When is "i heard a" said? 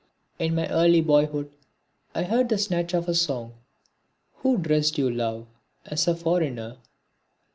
2.15-2.57